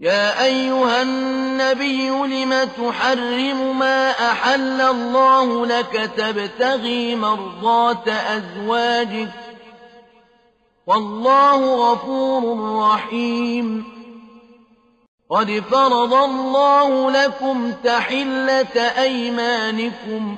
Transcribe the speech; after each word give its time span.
يا 0.00 0.44
أيها 0.44 1.02
النبي 1.02 2.08
لم 2.08 2.64
تحرم 2.64 3.78
ما 3.78 4.10
أحل 4.10 4.80
الله 4.80 5.66
لك 5.66 6.10
تبتغي 6.16 7.16
مرضات 7.16 8.08
أزواجك؟ 8.08 9.32
والله 10.86 11.92
غفور 11.92 12.76
رحيم. 12.88 13.84
قد 15.30 15.64
فرض 15.70 16.14
الله 16.14 17.10
لكم 17.10 17.72
تحلة 17.84 18.80
أيمانكم. 18.80 20.36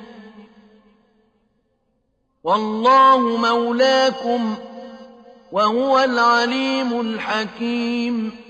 والله 2.43 3.17
مولاكم 3.17 4.55
وهو 5.51 5.99
العليم 5.99 7.01
الحكيم. 7.01 8.48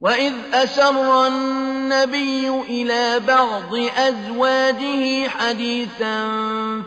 وإذ 0.00 0.34
أسر 0.54 1.26
النبي 1.26 2.48
إلى 2.48 3.20
بعض 3.20 3.74
أزواجه 3.96 5.28
حديثا 5.28 6.28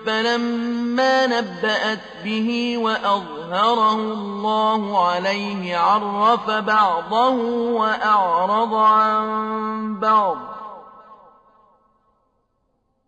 فلما 0.05 1.27
نبأت 1.27 1.99
به 2.23 2.77
وأظهره 2.77 3.95
الله 3.95 5.07
عليه 5.07 5.77
عرف 5.77 6.49
بعضه 6.51 7.35
وأعرض 7.71 8.73
عن 8.73 9.99
بعض 9.99 10.37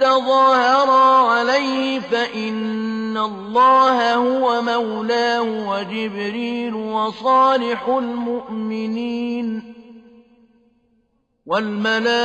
تظاهرا 0.00 1.30
عليه 1.30 2.00
فإن 2.00 3.16
الله 3.16 4.14
هو 4.14 4.62
مولاه 4.62 5.42
وجبريل 5.42 6.74
وصالح 6.74 7.88
المؤمنين 7.88 9.74
والملائكة 11.46 12.24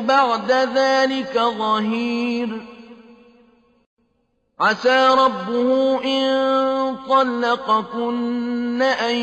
بعد 0.00 0.52
ذلك 0.52 1.38
ظهير. 1.58 2.66
عسى 4.60 5.08
ربه 5.08 6.00
إن 6.04 6.96
طلقكن 7.08 8.82
أن 8.82 9.14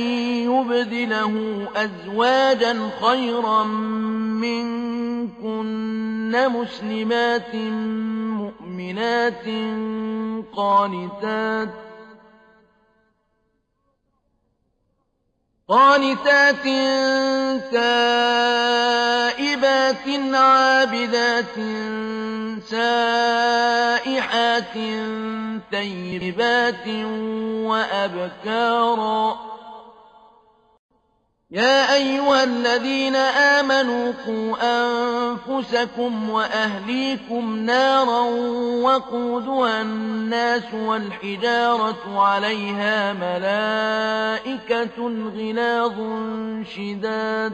يبدله 0.52 1.68
أزواجا 1.76 2.90
خيرا 3.02 3.64
منكن 3.64 4.79
مسلمات 6.36 7.56
مؤمنات 8.42 9.46
قانتات 10.56 11.70
قانتات 15.70 16.66
تائبات 17.72 18.36
عابدات 20.34 21.56
سائحات 22.66 24.74
تيبات 25.72 26.88
وأبكارا 27.70 29.38
يا 31.52 31.94
أيها 31.96 32.44
الذين 32.44 33.16
آمنوا 33.16 34.14
قوا 34.26 34.58
أنفسكم 34.62 36.30
وأهليكم 36.30 37.56
نارا 37.56 38.22
وقودها 38.84 39.82
الناس 39.82 40.74
والحجارة 40.74 42.22
عليها 42.22 43.14
ملائكة 43.14 44.98
غلاظ 45.36 45.98
شداد 46.76 47.54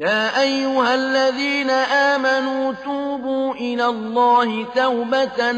يا 0.00 0.40
أيها 0.40 0.94
الذين 0.94 1.70
آمنوا 1.70 2.72
توبوا 2.72 3.54
إلى 3.54 3.86
الله 3.86 4.64
توبة 4.64 5.52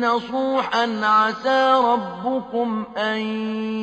نصوحا 0.00 1.00
عسى 1.02 1.72
ربكم 1.74 2.84
أن 2.96 3.18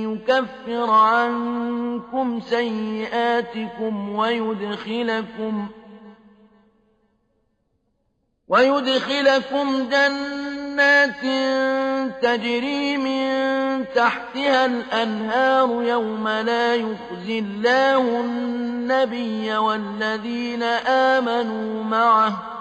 يكفر 0.04 0.92
عنكم 0.92 2.40
سيئاتكم 2.40 4.16
ويدخلكم 4.16 5.68
ويدخلكم 8.48 9.90
جنات 10.81 12.22
تجري 12.22 12.97
من 12.97 13.86
تحتها 13.96 14.66
الأنهار 14.66 15.84
يوم 15.84 16.28
لا 16.28 16.75
يخزي 16.75 17.40
الله 17.40 18.19
النبي 18.19 19.58
والذين 19.58 20.64
آمنوا 20.88 21.84
معه 21.84 22.61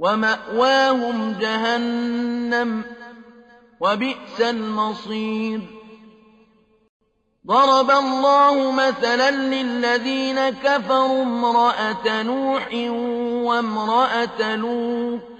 ومأواهم 0.00 1.32
جهنم 1.40 2.84
وبئس 3.80 4.40
المصير. 4.40 5.60
ضرب 7.46 7.90
الله 7.90 8.72
مثلا 8.72 9.30
للذين 9.30 10.50
كفروا 10.50 11.22
امرأة 11.22 12.22
نوح 12.22 12.68
وامرأة 13.48 14.56
لوط. 14.56 15.39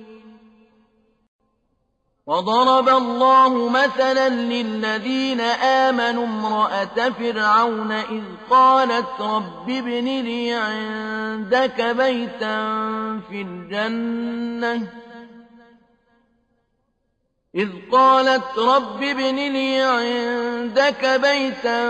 وضرب 2.27 2.89
الله 2.89 3.69
مثلا 3.69 4.29
للذين 4.29 5.41
آمنوا 5.41 6.25
امرأة 6.25 7.09
فرعون 7.09 7.91
إذ 7.91 8.23
قالت 8.49 9.21
رب 9.21 9.69
ابن 9.69 10.05
لي 10.05 10.53
عندك 10.53 11.81
بيتا 11.81 12.57
في 13.29 13.41
الجنة. 13.41 14.87
إذ 17.55 17.69
قالت 17.91 18.57
رب 18.57 19.03
ابن 19.03 19.35
لي 19.35 19.81
عندك 19.81 21.05
بيتا 21.05 21.83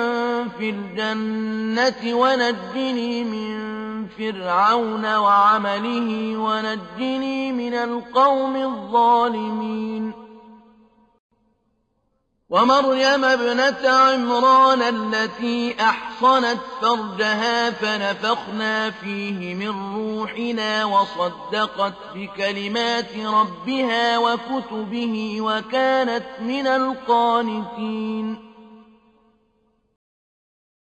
في 0.47 0.69
الجنة 0.69 2.15
ونجني 2.15 3.23
من 3.23 3.80
فرعون 4.17 5.15
وعمله 5.15 6.37
ونجني 6.37 7.51
من 7.51 7.73
القوم 7.73 8.55
الظالمين. 8.55 10.13
ومريم 12.49 13.25
ابنة 13.25 13.89
عمران 13.89 14.81
التي 14.81 15.75
أحصنت 15.81 16.59
فرجها 16.81 17.69
فنفخنا 17.69 18.89
فيه 18.89 19.55
من 19.55 19.95
روحنا 19.95 20.85
وصدقت 20.85 21.93
بكلمات 22.15 23.17
ربها 23.17 24.17
وكتبه 24.17 25.37
وكانت 25.41 26.25
من 26.39 26.67
القانتين. 26.67 28.50